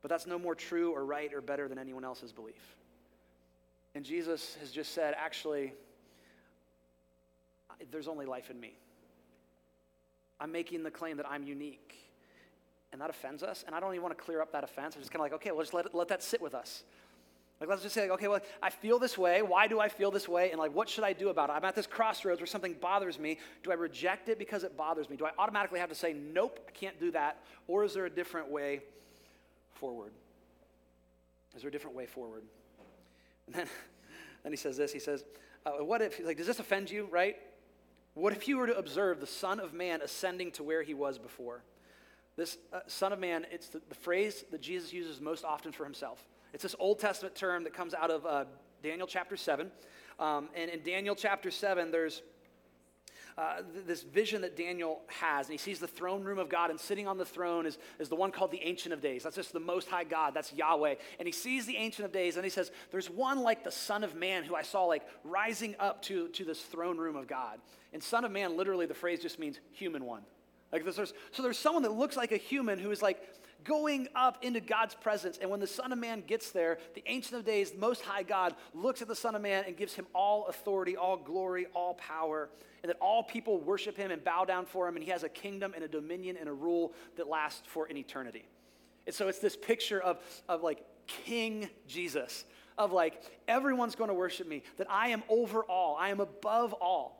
[0.00, 2.76] But that's no more true or right or better than anyone else's belief.
[3.96, 5.72] And Jesus has just said, actually,
[7.90, 8.74] there's only life in me.
[10.40, 11.94] I'm making the claim that I'm unique.
[12.92, 13.64] And that offends us.
[13.66, 14.94] And I don't even want to clear up that offense.
[14.94, 16.84] I'm just kind of like, okay, well, just let, it, let that sit with us.
[17.60, 19.42] Like, let's just say, like, okay, well, I feel this way.
[19.42, 20.50] Why do I feel this way?
[20.52, 21.54] And, like, what should I do about it?
[21.54, 23.38] I'm at this crossroads where something bothers me.
[23.64, 25.16] Do I reject it because it bothers me?
[25.16, 27.42] Do I automatically have to say, nope, I can't do that?
[27.66, 28.80] Or is there a different way
[29.74, 30.12] forward?
[31.56, 32.42] Is there a different way forward?
[33.46, 33.66] And then,
[34.42, 34.92] then he says this.
[34.92, 35.24] He says,
[35.64, 37.36] uh, what if, like, does this offend you, right?
[38.18, 41.18] What if you were to observe the Son of Man ascending to where he was
[41.18, 41.62] before?
[42.34, 45.84] This uh, Son of Man, it's the, the, phrase that Jesus uses most often for
[45.84, 46.26] himself.
[46.52, 48.46] It's this Old Testament term that comes out of uh,
[48.82, 49.70] Daniel chapter 7.
[50.18, 52.22] Um, and in Daniel chapter 7, there's
[53.38, 56.80] uh, this vision that Daniel has, and he sees the throne room of God, and
[56.80, 59.22] sitting on the throne is, is the one called the Ancient of Days.
[59.22, 60.96] That's just the Most High God, that's Yahweh.
[61.20, 64.02] And he sees the Ancient of Days, and he says, There's one like the Son
[64.02, 67.60] of Man who I saw like rising up to, to this throne room of God.
[67.92, 70.22] And Son of Man, literally, the phrase just means human one.
[70.72, 73.22] Like there's, so there's someone that looks like a human who is like
[73.64, 75.38] going up into God's presence.
[75.40, 78.54] And when the Son of Man gets there, the Ancient of Days, Most High God,
[78.74, 82.48] looks at the Son of Man and gives him all authority, all glory, all power,
[82.82, 85.28] and that all people worship him and bow down for him, and he has a
[85.28, 88.46] kingdom and a dominion and a rule that lasts for an eternity.
[89.06, 90.18] And so it's this picture of,
[90.48, 92.44] of like King Jesus,
[92.76, 96.72] of like everyone's going to worship me, that I am over all, I am above
[96.74, 97.17] all.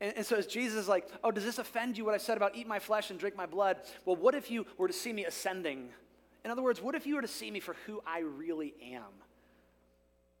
[0.00, 2.36] And, and, so as Jesus is like, oh, does this offend you what I said
[2.36, 3.78] about eat my flesh and drink my blood?
[4.04, 5.88] Well, what if you were to see me ascending?
[6.44, 9.02] In other words, what if you were to see me for who I really am?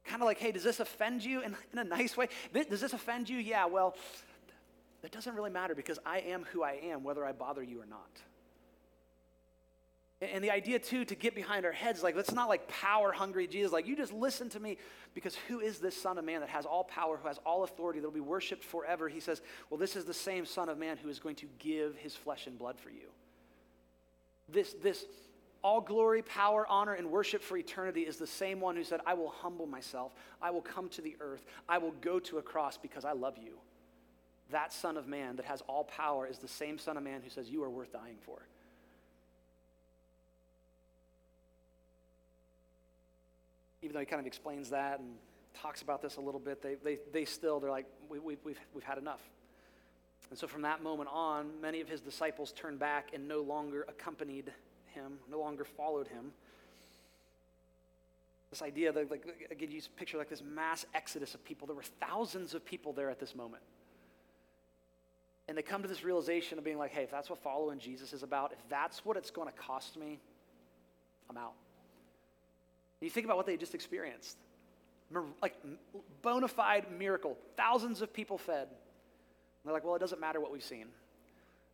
[0.04, 2.28] Kind of like, hey, does this offend you in, in a nice way?
[2.52, 3.38] Does this offend you?
[3.38, 3.96] Yeah, well,
[5.02, 7.86] that doesn't really matter because I am who I am, whether I bother you or
[7.86, 8.10] not.
[10.32, 13.46] And the idea, too, to get behind our heads, like, let's not like power hungry
[13.46, 13.72] Jesus.
[13.72, 14.78] Like, you just listen to me
[15.14, 18.00] because who is this Son of Man that has all power, who has all authority,
[18.00, 19.08] that will be worshiped forever?
[19.08, 21.96] He says, well, this is the same Son of Man who is going to give
[21.96, 23.08] his flesh and blood for you.
[24.48, 25.04] This, this
[25.62, 29.14] all glory, power, honor, and worship for eternity is the same one who said, I
[29.14, 30.12] will humble myself.
[30.42, 31.44] I will come to the earth.
[31.68, 33.54] I will go to a cross because I love you.
[34.50, 37.30] That Son of Man that has all power is the same Son of Man who
[37.30, 38.46] says, You are worth dying for.
[43.84, 45.10] Even though he kind of explains that and
[45.60, 48.58] talks about this a little bit, they, they, they still, they're like, we, we, we've,
[48.72, 49.20] we've had enough.
[50.30, 53.84] And so from that moment on, many of his disciples turned back and no longer
[53.86, 54.50] accompanied
[54.94, 56.32] him, no longer followed him.
[58.50, 61.66] This idea that, like, again, you picture like this mass exodus of people.
[61.66, 63.62] There were thousands of people there at this moment.
[65.46, 68.14] And they come to this realization of being like, hey, if that's what following Jesus
[68.14, 70.18] is about, if that's what it's going to cost me,
[71.28, 71.52] I'm out.
[73.04, 74.38] You think about what they just experienced.
[75.42, 75.54] Like,
[76.22, 77.36] bona fide miracle.
[77.56, 78.68] Thousands of people fed.
[78.68, 80.86] And they're like, well, it doesn't matter what we've seen.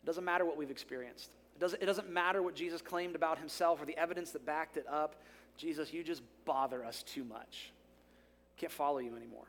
[0.03, 1.31] It doesn't matter what we've experienced.
[1.57, 4.77] It doesn't, it doesn't matter what Jesus claimed about himself or the evidence that backed
[4.77, 5.17] it up.
[5.57, 7.73] Jesus, you just bother us too much.
[8.57, 9.47] Can't follow you anymore.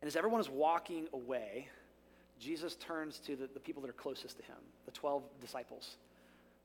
[0.00, 1.68] And as everyone is walking away,
[2.38, 5.96] Jesus turns to the, the people that are closest to him, the 12 disciples.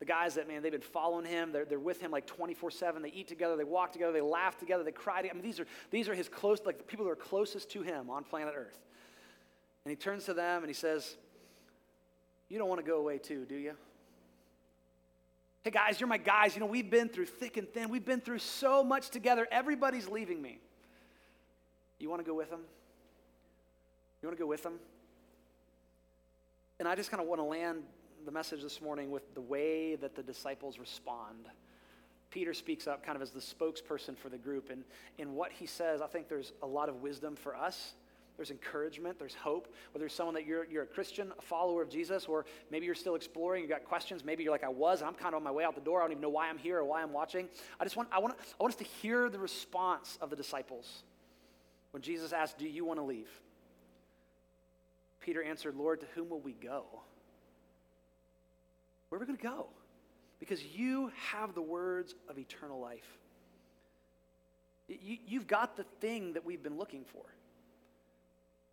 [0.02, 1.52] The guys that, man, they've been following him.
[1.52, 3.04] They're, they're with him like 24 7.
[3.04, 5.38] They eat together, they walk together, they laugh together, they cry together.
[5.38, 7.84] I mean, these are, these are his close, like the people that are closest to
[7.84, 8.80] him on planet Earth.
[9.86, 11.18] And he turns to them and he says,
[12.50, 13.74] You don't want to go away too, do you?
[15.62, 16.56] Hey guys, you're my guys.
[16.56, 17.90] You know, we've been through thick and thin.
[17.90, 19.48] We've been through so much together.
[19.52, 20.58] Everybody's leaving me.
[22.00, 22.62] You want to go with them?
[24.24, 24.80] You want to go with them?
[26.80, 27.84] And I just kind of want to land
[28.26, 31.48] the message this morning with the way that the disciples respond.
[32.30, 34.70] Peter speaks up kind of as the spokesperson for the group.
[34.70, 34.84] And
[35.18, 37.94] in what he says, I think there's a lot of wisdom for us.
[38.38, 39.68] There's encouragement, there's hope.
[39.92, 42.96] Whether you're someone that you're, you're a Christian, a follower of Jesus, or maybe you're
[42.96, 45.52] still exploring, you got questions, maybe you're like I was, I'm kind of on my
[45.52, 46.00] way out the door.
[46.00, 47.50] I don't even know why I'm here or why I'm watching.
[47.80, 51.04] I just want, I want, I want us to hear the response of the disciples
[51.92, 53.30] when Jesus asked, Do you want to leave?
[55.20, 56.86] Peter answered, Lord, to whom will we go?
[59.12, 59.68] Where are we going to go?
[60.40, 63.20] Because you have the words of eternal life.
[64.88, 67.24] You, have got the thing that we've been looking for.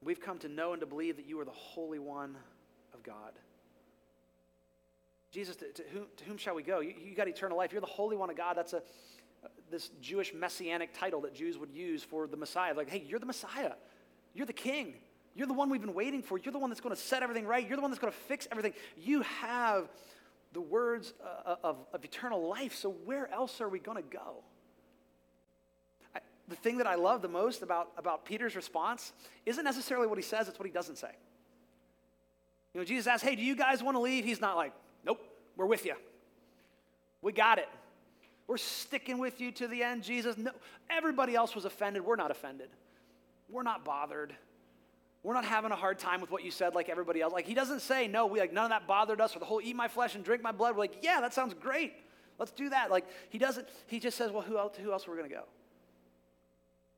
[0.01, 2.37] We've come to know and to believe that you are the Holy One
[2.95, 3.33] of God.
[5.33, 6.79] Jesus, to, to, whom, to whom, shall we go?
[6.79, 7.73] You, you, got eternal life.
[7.73, 8.57] You're the Holy One of God.
[8.57, 8.83] That's a,
[9.73, 12.75] this Jewish messianic title that Jews would use for the Messiah.
[12.75, 13.73] Like, hey, you're the Messiah.
[14.35, 14.95] You're the King.
[15.35, 16.39] You're the one we've been waiting for.
[16.39, 17.67] You're the one that's going to set everything right.
[17.67, 18.75] You're the one that's going to fix everything.
[18.97, 19.89] You have
[20.59, 21.15] the words
[21.47, 22.75] uh, of, of eternal life.
[22.75, 24.43] So, where else are we going to go?
[26.49, 29.13] The thing that I love the most about, about Peter's response
[29.47, 31.13] isn't necessarily what he says, it's what he doesn't say.
[32.75, 34.25] You know, Jesus asks, Hey, do you guys want to leave?
[34.25, 34.73] He's not like,
[35.05, 35.21] Nope,
[35.57, 35.95] we're with you.
[37.23, 37.69] We got it.
[38.49, 40.37] We're sticking with you to the end, Jesus.
[40.37, 40.51] No,
[40.91, 42.05] everybody else was offended.
[42.05, 42.71] We're not offended.
[43.49, 44.35] We're not bothered.
[45.29, 47.35] We're not having a hard time with what you said like everybody else.
[47.35, 49.61] Like he doesn't say, no, we like none of that bothered us, or the whole
[49.63, 50.75] eat my flesh and drink my blood.
[50.75, 51.93] We're like, yeah, that sounds great.
[52.39, 52.91] Let's do that.
[52.91, 55.43] Like he doesn't, he just says, well, who else, who else we're gonna go?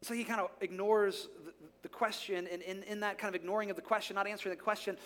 [0.02, 3.68] So he kind of ignores the, the question, and in, in that kind of ignoring
[3.68, 4.96] of the question, not answering the question,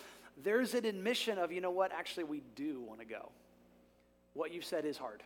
[0.43, 3.31] there's an admission of, you know what, actually we do want to go.
[4.33, 5.23] What you've said is hard,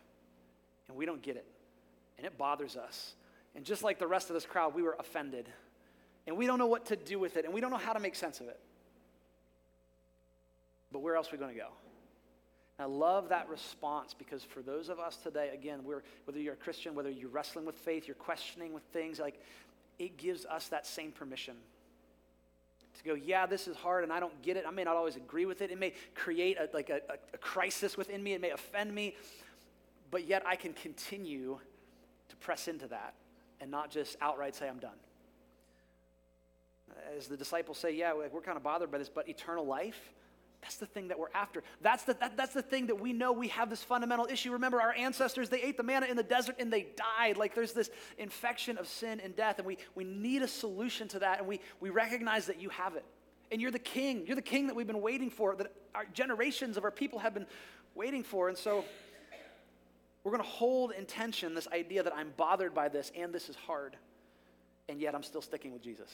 [0.88, 1.48] and we don't get it,
[2.18, 3.16] and it bothers us.
[3.56, 5.50] And just like the rest of this crowd, we were offended
[6.28, 8.00] and we don't know what to do with it, and we don't know how to
[8.00, 8.60] make sense of it.
[10.92, 11.70] But where else are we going to go?
[12.80, 16.58] I love that response because for those of us today, again, we're, whether you're a
[16.58, 19.42] Christian, whether you're wrestling with faith, you're questioning with things, like
[20.00, 21.56] it gives us that same permission
[22.98, 24.66] to go, yeah, this is hard and I don't get it.
[24.66, 25.72] I may not always agree with it.
[25.72, 27.02] It may create a, like a,
[27.34, 28.34] a crisis within me.
[28.34, 29.16] It may offend me,
[30.10, 31.60] but yet I can continue
[32.30, 33.14] to press into that
[33.60, 34.98] and not just outright say I'm done
[37.18, 40.14] as the disciples say, yeah, we're kind of bothered by this, but eternal life,
[40.62, 41.64] that's the thing that we're after.
[41.82, 44.52] That's the, that, that's the thing that we know we have this fundamental issue.
[44.52, 47.38] Remember, our ancestors, they ate the manna in the desert and they died.
[47.38, 51.20] Like there's this infection of sin and death, and we, we need a solution to
[51.20, 53.06] that, and we, we recognize that you have it.
[53.52, 54.26] And you're the king.
[54.28, 57.34] You're the king that we've been waiting for, that our generations of our people have
[57.34, 57.48] been
[57.96, 58.50] waiting for.
[58.50, 58.84] And so
[60.24, 63.50] we're going to hold in tension this idea that I'm bothered by this and this
[63.50, 63.96] is hard,
[64.90, 66.12] and yet I'm still sticking with Jesus.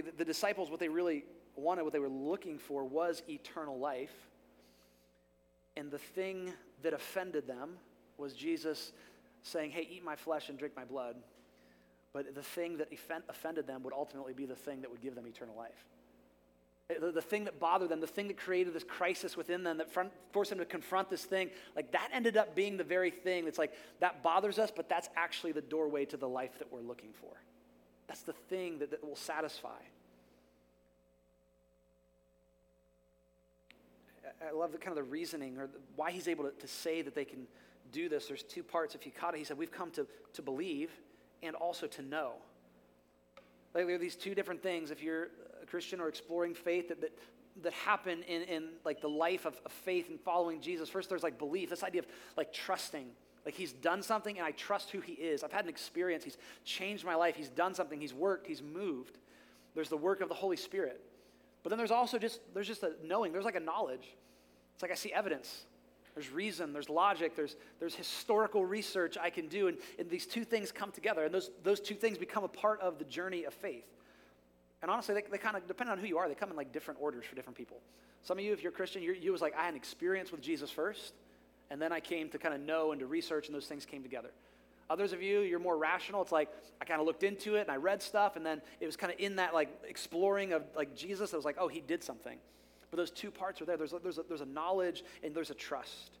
[0.00, 1.24] The, the disciples, what they really
[1.56, 4.14] wanted, what they were looking for was eternal life.
[5.76, 7.76] And the thing that offended them
[8.16, 8.92] was Jesus
[9.42, 11.16] saying, Hey, eat my flesh and drink my blood.
[12.12, 12.88] But the thing that
[13.28, 15.84] offended them would ultimately be the thing that would give them eternal life.
[16.90, 19.78] Eh, the, the thing that bothered them, the thing that created this crisis within them,
[19.78, 23.10] that front, forced them to confront this thing, like that ended up being the very
[23.10, 26.72] thing that's like, that bothers us, but that's actually the doorway to the life that
[26.72, 27.32] we're looking for.
[28.08, 29.80] That's the thing that, that will satisfy.
[34.46, 37.02] I love the kind of the reasoning or the, why he's able to, to say
[37.02, 37.46] that they can
[37.92, 38.26] do this.
[38.26, 38.96] There's two parts.
[39.18, 40.90] Caught it, he said, We've come to, to believe
[41.42, 42.32] and also to know.
[43.74, 44.90] Like there are these two different things.
[44.90, 45.28] If you're
[45.62, 47.12] a Christian or exploring faith that, that,
[47.62, 50.88] that happen in, in like the life of, of faith and following Jesus.
[50.88, 52.06] First, there's like belief, this idea of
[52.36, 53.06] like trusting.
[53.48, 55.42] Like he's done something and I trust who he is.
[55.42, 56.22] I've had an experience.
[56.22, 56.36] He's
[56.66, 57.34] changed my life.
[57.34, 57.98] He's done something.
[57.98, 58.46] He's worked.
[58.46, 59.16] He's moved.
[59.74, 61.00] There's the work of the Holy Spirit.
[61.62, 63.32] But then there's also just there's just a knowing.
[63.32, 64.06] There's like a knowledge.
[64.74, 65.64] It's like I see evidence.
[66.14, 70.44] There's reason, there's logic, there's, there's historical research I can do, and, and these two
[70.44, 73.54] things come together, and those, those two things become a part of the journey of
[73.54, 73.86] faith.
[74.82, 76.72] And honestly, they, they kind of, depending on who you are, they come in like
[76.72, 77.78] different orders for different people.
[78.24, 80.40] Some of you, if you're Christian, you're, you was like, I had an experience with
[80.40, 81.14] Jesus first,
[81.70, 84.02] and then I came to kind of know and to research, and those things came
[84.02, 84.30] together.
[84.90, 86.22] Others of you, you're more rational.
[86.22, 86.48] It's like
[86.80, 89.12] I kind of looked into it and I read stuff, and then it was kind
[89.12, 91.34] of in that like exploring of like Jesus.
[91.34, 92.38] I was like, oh, he did something.
[92.90, 93.76] But those two parts are there.
[93.76, 96.12] There's a, there's a, there's a knowledge and there's a trust.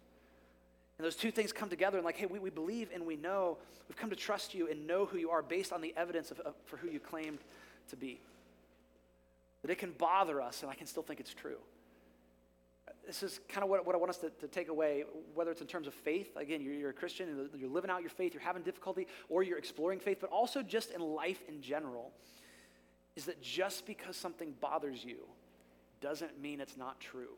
[0.98, 3.56] And those two things come together and like, hey, we, we believe and we know.
[3.88, 6.40] We've come to trust you and know who you are based on the evidence of,
[6.40, 7.38] of, for who you claimed
[7.88, 8.20] to be.
[9.62, 11.56] That it can bother us and I can still think it's true
[13.08, 15.04] this is kind of what, what I want us to, to, take away,
[15.34, 16.36] whether it's in terms of faith.
[16.36, 19.42] Again, you're, you're, a Christian and you're living out your faith, you're having difficulty, or
[19.42, 22.12] you're exploring faith, but also just in life in general,
[23.16, 25.20] is that just because something bothers you
[26.02, 27.30] doesn't mean it's not true.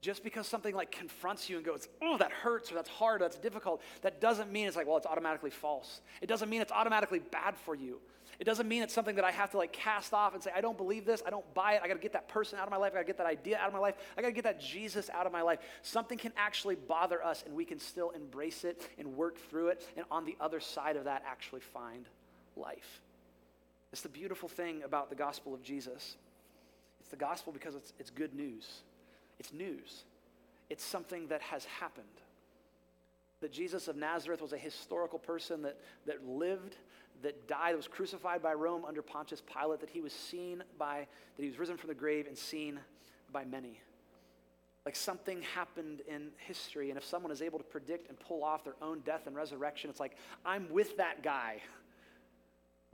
[0.00, 3.24] Just because something like confronts you and goes, oh, that hurts or that's hard, or
[3.24, 6.00] that's difficult, that doesn't mean it's like, well, it's automatically false.
[6.20, 7.98] It doesn't mean it's automatically bad for you.
[8.38, 10.60] It doesn't mean it's something that I have to like cast off and say, I
[10.60, 12.76] don't believe this, I don't buy it, I gotta get that person out of my
[12.76, 15.10] life, I gotta get that idea out of my life, I gotta get that Jesus
[15.10, 15.58] out of my life.
[15.82, 19.84] Something can actually bother us and we can still embrace it and work through it,
[19.96, 22.06] and on the other side of that, actually find
[22.56, 23.00] life.
[23.92, 26.16] It's the beautiful thing about the gospel of Jesus.
[27.00, 28.82] It's the gospel because it's, it's good news.
[29.38, 30.04] It's news.
[30.70, 32.06] It's something that has happened.
[33.40, 36.76] That Jesus of Nazareth was a historical person that, that lived,
[37.22, 41.06] that died, that was crucified by Rome under Pontius Pilate, that he was seen by,
[41.36, 42.80] that he was risen from the grave and seen
[43.32, 43.80] by many.
[44.84, 48.64] Like something happened in history, and if someone is able to predict and pull off
[48.64, 51.60] their own death and resurrection, it's like, I'm with that guy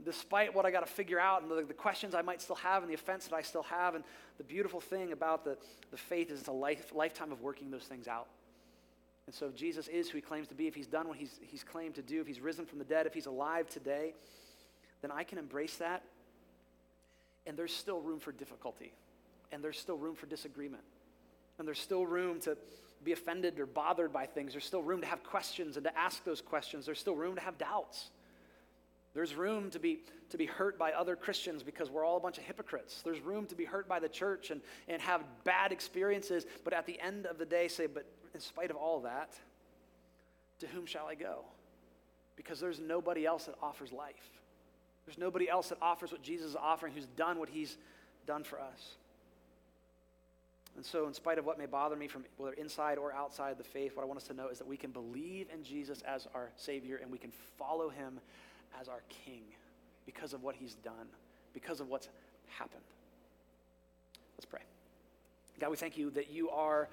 [0.03, 2.83] despite what I got to figure out and the, the, questions I might still have
[2.83, 3.95] and the offense that I still have.
[3.95, 4.03] And
[4.37, 5.57] the beautiful thing about the,
[5.91, 8.27] the faith is it's a life, lifetime of working those things out.
[9.25, 11.39] And so if Jesus is who he claims to be, if he's done what he's,
[11.41, 14.13] he's claimed to do, if he's risen from the dead, if he's alive today,
[15.01, 16.03] then I can embrace that.
[17.47, 18.93] And there's still room for difficulty.
[19.51, 20.83] And there's still room for disagreement.
[21.57, 22.57] And there's still room to
[23.03, 24.51] be offended or bothered by things.
[24.51, 26.85] There's still room to have questions and to ask those questions.
[26.85, 28.09] There's still room to have doubts.
[29.15, 32.37] There's room to be, to be hurt by other Christians because we're all a bunch
[32.37, 33.01] of hypocrites.
[33.01, 36.85] There's room to be hurt by the church and, and have bad experiences, but at
[36.85, 39.33] the end of the day, say, but in spite of all that,
[40.59, 41.45] to whom shall I go?
[42.35, 44.29] Because there's nobody else that offers life.
[45.05, 47.77] There's nobody else that offers what Jesus is offering who's done what he's
[48.27, 48.95] done for us.
[50.75, 53.63] And so, in spite of what may bother me from whether inside or outside the
[53.63, 56.27] faith, what I want us to know is that we can believe in Jesus as
[56.33, 58.19] our Savior and we can follow him
[58.79, 59.43] as our King
[60.05, 61.07] because of what he's done,
[61.53, 62.09] because of what's
[62.47, 62.83] happened.
[64.37, 64.61] Let's pray.
[65.59, 66.89] God, we thank you that you are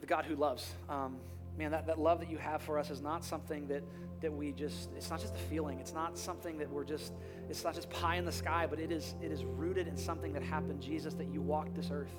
[0.00, 0.74] the God who loves.
[0.88, 1.18] Um,
[1.56, 3.82] man, that, that love that you have for us is not something that,
[4.20, 5.78] that we just, it's not just a feeling.
[5.78, 7.12] It's not something that we're just,
[7.48, 10.32] it's not just pie in the sky, but it is, it is rooted in something
[10.32, 12.14] that happened, Jesus, that you walked this earth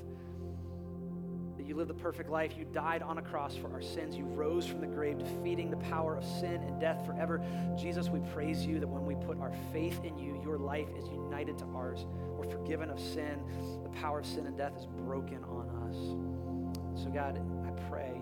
[1.68, 2.54] you lived the perfect life.
[2.58, 4.16] You died on a cross for our sins.
[4.16, 7.42] You rose from the grave, defeating the power of sin and death forever.
[7.78, 11.06] Jesus, we praise you that when we put our faith in you, your life is
[11.10, 12.06] united to ours.
[12.38, 13.40] We're forgiven of sin.
[13.84, 17.04] The power of sin and death is broken on us.
[17.04, 18.22] So, God, I pray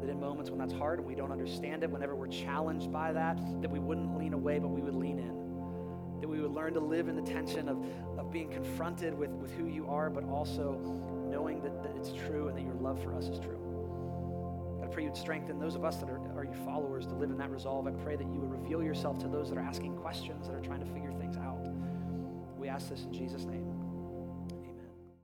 [0.00, 3.12] that in moments when that's hard and we don't understand it, whenever we're challenged by
[3.12, 5.46] that, that we wouldn't lean away, but we would lean in
[6.20, 7.84] that we would learn to live in the tension of,
[8.18, 10.80] of being confronted with, with who you are, but also
[11.30, 13.58] knowing that, that it's true and that your love for us is true.
[14.82, 17.38] I pray you'd strengthen those of us that are, are your followers to live in
[17.38, 17.86] that resolve.
[17.86, 20.60] I pray that you would reveal yourself to those that are asking questions, that are
[20.60, 21.58] trying to figure things out.
[22.56, 23.65] We ask this in Jesus' name.